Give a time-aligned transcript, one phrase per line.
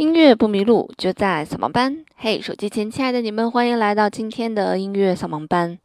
[0.00, 2.06] 音乐不迷路，就在扫盲班。
[2.16, 5.78] 嘿，手机前亲爱的你们，欢迎来到今天的音乐扫盲班。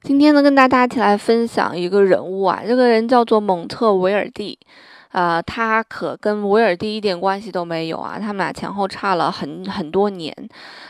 [0.00, 4.58] 今天呢，跟大家一起来分享一个人物啊，这个人叫做蒙特维尔蒂。
[5.12, 10.34] 呃，他可跟维尔蒂一点关系都没有啊，他们俩前后差了很很多年。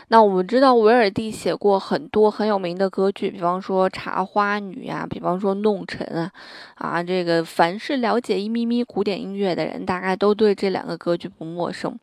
[0.09, 6.31] 那我们知道维尔蒂写过很多很有名的歌剧，比方说《茶花女》呀，比方说《弄臣》啊，
[6.75, 11.95] 啊，这个凡是了解一咪咪古典音乐的人，大概都对这两个歌剧不陌生。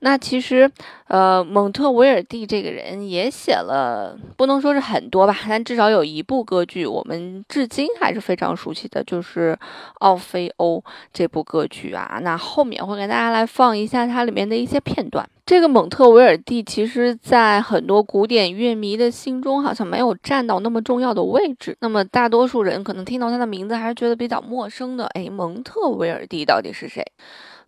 [0.00, 0.70] 那其实，
[1.06, 9.56] 呃，蒙特维尔蒂这个人也写了，不能说是很多吧，但至少有一部歌剧，我们至今还是非常熟悉的，就是
[10.00, 10.78] 《奥菲欧》
[11.12, 12.18] 这部歌歌剧啊。
[12.22, 15.24] 那后面会给大家来放一下它里面的一些片段。
[15.46, 21.76] 这个蒙特维尔蒂，其实在很多古典乐迷的心中，好像没有占到那么重要的位置。
[21.80, 25.06] 那么大多数人可能听到他的名字，还是觉得比较陌生的。
[25.14, 27.04] 哎，蒙特维尔蒂到底是谁？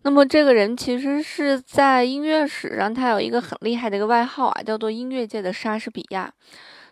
[0.01, 6.31] 那么这个人其实是在音乐史上，他有一个很厉害的一个外号啊，叫做音乐界的莎士比亚。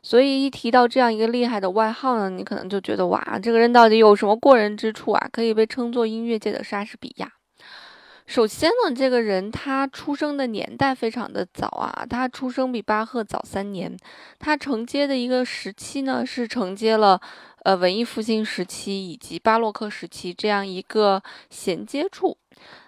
[0.05, 5.27] 所以一提到这样一个厉害的外号呢，你可能就觉得哇，这个人到底有什么过人之处啊？
[5.31, 7.27] 可以被称作音乐界的莎士比亚。
[8.27, 13.97] 首先呢，这个人他出生的年代非常的早啊，他出生比巴赫早三年。
[14.37, 17.19] 他承接的一个时期呢，是承接了
[17.63, 21.19] 呃文艺复兴时期以及巴洛克时期这样一个
[21.49, 22.37] 衔接处。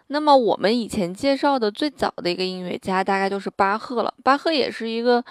[0.09, 4.13] 那么我们以前介绍的最早的一个音乐家，大概就是巴赫了。
[4.23, 5.21] 巴赫也是一个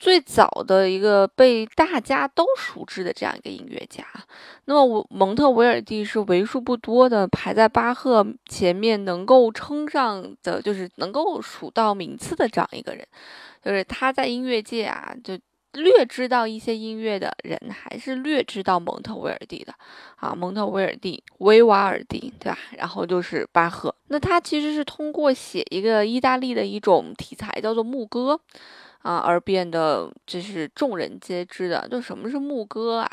[0.00, 4.04] 最早的一个被大家都熟知的这样一个音乐家。
[4.64, 13.06] 那么蒙特维尔蒂是为数不多的排在巴赫前面能够称上的，就是能够数到名次的这样一个人。
[13.62, 15.38] 就是他在音乐界啊，就。
[15.74, 19.72] 略知道一些音乐的人，还是略知道蒙特维尔蒂的
[20.16, 22.58] 啊，蒙特维尔蒂、维瓦尔第，对吧？
[22.76, 23.94] 然后就是巴赫。
[24.08, 28.40] 那他其实是通过写一个意大利的一种题材，叫做牧歌
[29.02, 31.88] 啊，而变得就是众人皆知的。
[31.88, 33.10] 就什么是牧歌啊？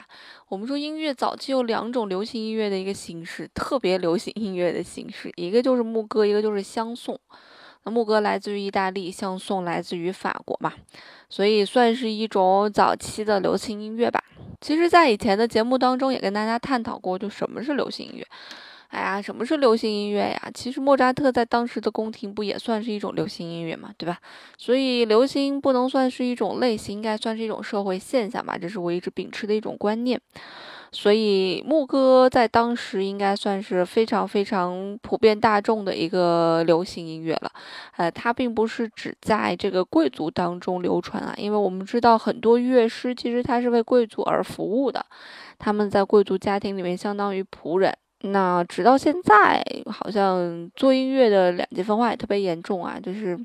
[0.50, 7.20] 我们说音乐早期有两种流行音乐的一个形式，特别流行音乐的形式，一个就是牧歌，一个就是相送。
[7.84, 10.74] 那牧歌来自于意大利，相送来自于法国嘛。
[11.30, 14.22] 所以算是一种早期的流行音乐吧。
[14.60, 18.28] 其实，在以前的节目当中也跟大家探讨过，就什么是流行音乐。
[18.88, 20.52] 哎呀，什么是流行音乐呀？
[20.54, 24.18] 其实莫扎特在当时的宫廷不也算是一种流行音乐嘛，对吧？
[24.58, 28.58] 所以流行不能算是一种类型，应该算是一种社会现象吧。
[28.58, 30.20] 这是我一直秉持的一种观念。
[30.90, 37.52] 所以牧歌在当时应该算是非常非常普遍大众的一个流行音乐了，
[37.98, 45.06] 呃，它并不是只在这个贵族当中流传啊，因为我们知道很多乐师其实他是为贵族而服务的，
[45.60, 47.94] 他们在贵族家庭里面相当于仆人。
[48.22, 53.38] 那直到现在，好像做音乐的两极分化也特别严重啊，就是。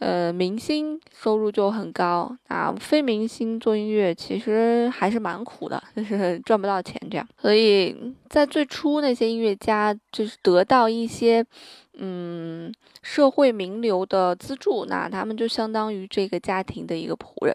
[0.00, 7.28] 呃，明星收入就很高啊，非明星做音乐其实还是蛮苦的，就是赚不到钱这样。
[7.36, 11.44] 所以在最初那些音乐家就是得到一些
[11.94, 12.72] 嗯
[13.02, 17.52] 社会名流的资助，那他们就相当于这个家庭的一个仆人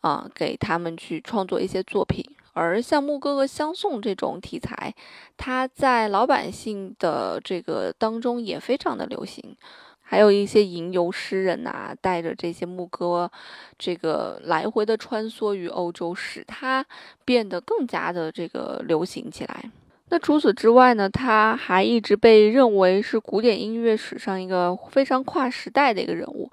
[0.00, 2.24] 啊，给他们去创作一些作品。
[2.54, 4.94] 而像牧歌和相送这种题材，
[5.36, 9.54] 它在老百姓的这个当中也非常的流行。
[10.06, 13.30] 还有一些吟游诗人呐，带着这些牧歌，
[13.78, 16.84] 这个来回的穿梭于欧洲，使它
[17.24, 19.70] 变得更加的这个流行起来。
[20.10, 26.48] 那除此之外呢，他还一直被认为是古典音乐史上一个非常跨时代的一个人物。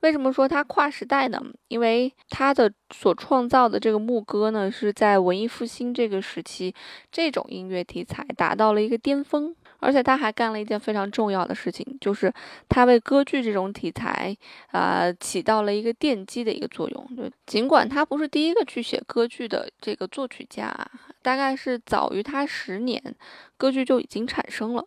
[0.00, 1.40] 为什么说他跨时代呢？
[1.68, 6.74] 因为他的所创造的这个牧歌呢，是在文艺复兴这个时期，
[7.12, 9.54] 这种音乐题材达到了一个巅峰。
[9.82, 12.30] 而且他还干了一件非常重要的事情，就是
[12.68, 14.36] 他为歌剧这种题材，
[14.72, 17.16] 啊，起到了一个奠基的一个作用。
[17.16, 20.70] 就尽管他不是第一个去写歌剧的这个作曲家，
[21.22, 23.02] 大概是早于他十年，
[23.56, 24.84] 歌剧就已经产生了，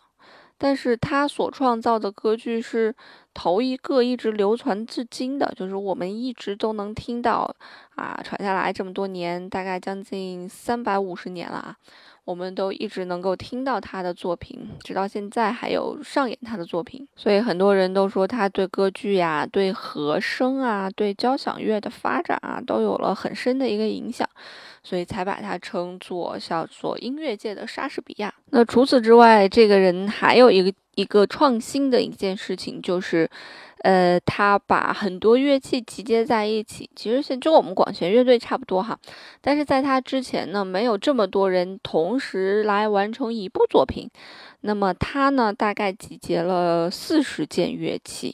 [0.64, 2.96] 但是他所创造的歌剧是
[3.34, 7.54] 头一个一直流传至今的，就是我们一直都能听到，
[7.96, 11.76] 啊，传下来这么多年，大概将近三百五十年了啊。
[12.26, 24.28] 我们都一直能够听到他的作品，直到现在还有上演他的作品，所以很多人都说他对歌剧呀、对和声啊、对交响乐的发展啊，都有了很深的一个影响，
[24.84, 28.34] 所以才把他称作叫做音乐界的莎士比亚。
[28.52, 33.30] 那除此之外，这个人还有一个一个创新的一件事情，就是。
[33.84, 38.98] 呃，他把很多乐器集结在一起，其实现就我们广弦乐队差不多哈。
[39.42, 44.10] 但是在他之前呢，没有这么多人同时来完成一部作品。
[44.62, 48.34] 那么他呢，大概集结了四十件乐器，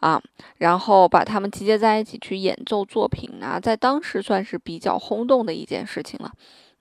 [0.00, 0.20] 啊，
[0.58, 6.30] 然后把他们集结在一起去演奏作品啊，在当时算是比较轰动的一件事情了。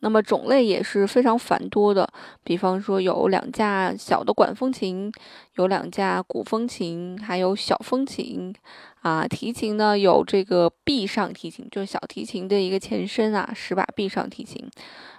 [0.02, 2.08] 那么种类也是非常繁多的，
[2.44, 5.12] 比方说有两架小的管风琴，
[5.56, 8.54] 有两架古风琴，还有小风琴，
[9.02, 14.70] 啊，提琴呢有这个臂上提琴，就是小提琴的一个前身啊，十把臂上提琴，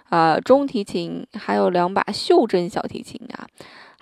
[0.09, 3.47] 啊，中提琴，还有两把袖珍小提琴啊。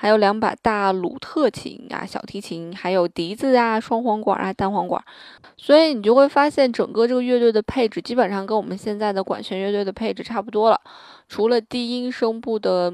[0.01, 4.99] 还有两把大鲁特琴啊，小提琴，还有笛子啊，双簧管啊，单簧管，
[5.55, 10.81] 所以你就会发现整个这个乐队的配置基本上跟我们现在的管弦乐队的配置差不多了，
[11.29, 12.91] 除了低音声部的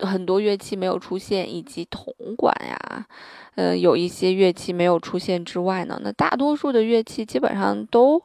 [0.00, 3.06] 很多乐器没有出现，以及铜管呀，
[3.54, 8.20] 呃，有一些乐器没有出现之外呢，那大多数的乐器基本上都。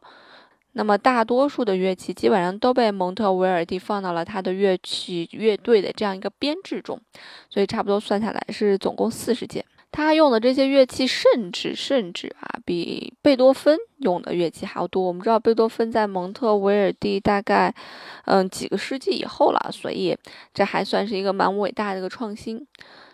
[0.73, 7.01] 那么大多数的乐器基本上都被蒙特维尔蒂放到了他的乐器乐队的这样一个编制中，
[7.49, 9.65] 所以差不多算下来是总共四十件。
[9.89, 15.01] 他用的这些乐器甚至甚至啊，比贝多芬用的乐器还要多。
[15.01, 17.73] 我们知道贝多芬在蒙特维尔蒂大概
[18.25, 20.15] 嗯几个世纪以后了，所以
[20.53, 22.67] 这还算是一个蛮伟大的一个创新。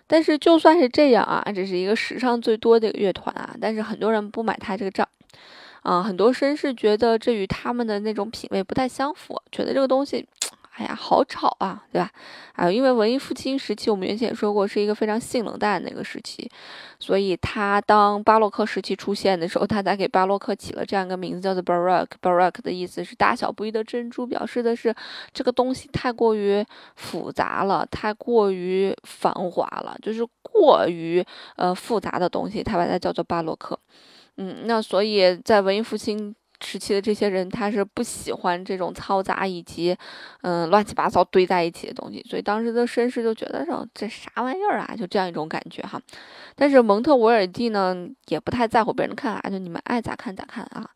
[0.07, 5.07] 但是就算是这样啊，这是一个史上最多的一个乐团啊，但是很多人不买他这个账。
[5.83, 10.25] 啊，很多绅士觉得这与他们的那种品味不太相符，觉得这个东西，
[10.71, 12.09] 哎呀，好吵啊，对吧？
[12.53, 16.49] 啊，因为文艺复兴时期，我们原先也说过是一个非常性冷淡的一个时期，
[16.99, 22.07] 所以他当巴洛克时期出现的时候，他才给巴洛克起了这样一个名字，叫做 Baroque。
[22.21, 24.95] Baroque 的意思是大小不一的珍珠，表示的是
[25.33, 26.65] 这个东西太过于
[26.95, 31.23] 复杂了，太过于繁华了，就是过于
[31.57, 33.77] 呃复杂的东西，他把它叫做巴洛克。
[34.37, 39.95] 嗯，那所以在文艺复兴时期的这些人，他是不喜欢这种嘈杂以及
[40.41, 46.01] 嗯乱七八糟堆在一起的东西，所以当时的绅士就觉得说这啥玩意儿啊，就这样一种感觉哈。
[46.55, 50.89] 但是蒙特维尔蒂呢，也不太在乎别人看法，就你们爱咋看咋看啊。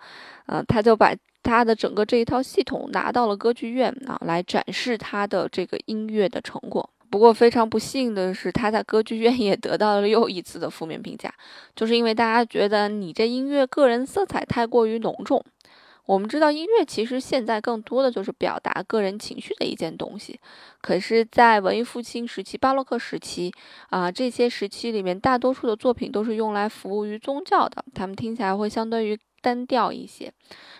[0.48, 1.13] 嗯，他就把
[1.44, 6.90] 他的整个这一套系统拿到了歌剧院啊，来展示他的这个音乐的成果。
[7.09, 11.33] 不过非常不幸的是，他在歌剧院也得到了又一次的负面评价，
[11.75, 15.44] 就是因为大家觉得你这音乐个人色彩太过于浓重。
[16.06, 20.39] 我们知道音乐其实现在更多的就是表达个人情绪的一件东西，
[20.81, 23.51] 可是，在文艺复兴时期、巴洛克时期
[23.89, 29.19] 啊这些时期里面，大多数的作品都是用来服务于宗教的，他们听起来会相对于。
[29.48, 30.30] 单调一些，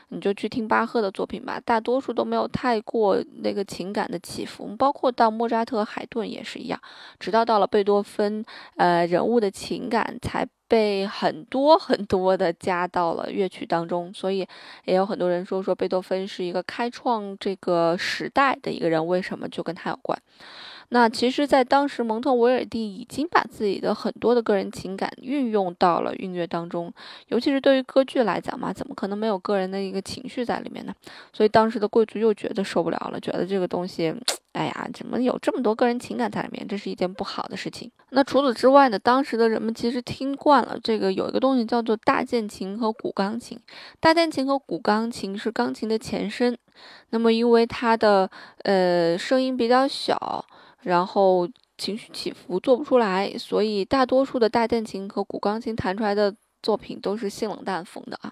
[0.10, 6.78] 你就去听巴赫的作品吧，大多数都没有太过那个情感的起伏，包括到莫扎特、海顿也是一样。
[7.18, 8.44] 直到到了贝多芬，
[8.76, 14.14] 呃，人物的情感才被很多很多的加到了乐曲当中。
[14.14, 14.48] 所以
[14.86, 20.18] 也有很多人说说贝多芬是一个开创这个时代的一个人，为什么就跟他有关？
[20.90, 26.94] 那其实，在当时，蒙特维尔蒂已经把自己的很多的个人情感运用到了音乐当中，
[27.28, 30.94] 尤其是对于歌剧来讲嘛，怎么可能没有个人的一个情绪在里面呢？
[31.34, 34.16] 所以当时的贵族又觉得受不了了，觉得这个东西，
[34.58, 36.68] 哎呀，怎么有这么多个人情感在里面？
[36.68, 37.92] 这是一件不好的事情。
[38.10, 43.60] 那除此之外呢，当时的人们其实听惯了这个有一个东西叫做大键琴和古钢琴。
[44.00, 46.58] 大键琴和古钢琴是钢琴的前身，
[47.12, 48.30] 那么因为它的
[48.64, 50.44] 呃声音比较小。
[50.84, 51.46] 然后
[51.78, 56.34] 情绪起伏做不出来，所以大多数的大键琴和古钢琴弹出来的
[56.64, 58.32] 作品都是性冷淡风的啊，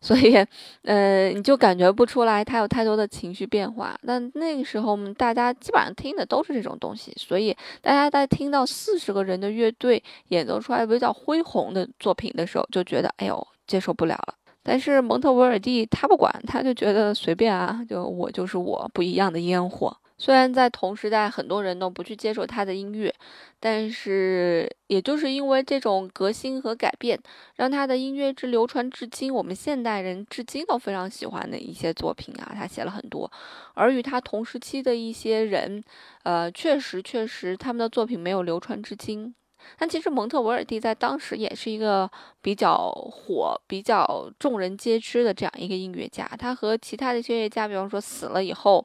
[0.00, 0.36] 所以，
[0.82, 3.98] 呃，你就感觉不出来他有太多的情绪变化。
[4.06, 14.34] 但那个时候，我们大家基本上听的都是这种东西，所以大家在听到四十个人的乐队演奏出来比较恢宏的作品的时候，就觉得哎呦接受不了了。
[14.62, 19.96] 但是蒙特维尔蒂他不管，他就觉得随便啊，就我就是我不一样的烟火。
[20.18, 23.14] 虽然在同时代，很多人都不去接受他的音乐，
[23.60, 27.20] 但是也就是因为这种革新和改变，
[27.56, 29.32] 让他的音乐之流传至今。
[29.32, 33.30] 我们现代人至今都非常喜欢的一些作品啊，他写了很多。
[33.74, 35.84] 而与他同时期的一些人，
[36.22, 39.34] 呃，确实确实他们的作品没有流传至今。
[39.78, 46.26] 但其实蒙特维尔蒂在当时也是一个比较火、比较众人皆知的这样一个音乐家。
[46.38, 48.82] 他和其他的一些音乐家，比方说死了以后。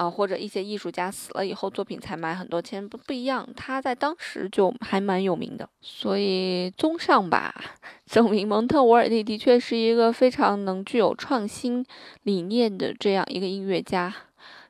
[0.00, 3.46] 啊，或者一些艺术家死了以后，作品才卖很多钱，不不一样。
[3.54, 7.54] 他在当时就还蛮有名的，所以综上吧，
[8.06, 11.84] 证明蒙特维尔蒂的确是一个非常能具有创新
[12.22, 14.14] 理念的这样一个音乐家。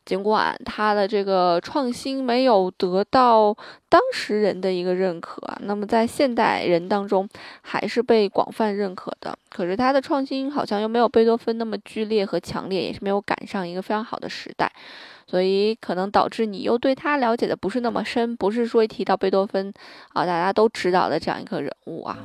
[0.04, 3.56] 尽管他的这个创新没有得到
[3.88, 7.28] 当时人的一个认可，那么在现代人当中
[7.60, 9.36] 还是被广泛认可的。
[9.48, 14.72] 可是他的创新好像又没有贝多芬那么剧烈和强烈，也是没有赶上一个非常好的时代，
[15.26, 18.36] 所以可能导致你又对他了解的不是那么深。
[18.36, 19.72] 不是说一提到贝多芬
[20.12, 22.18] 啊，大家都知道的这样一个人物啊。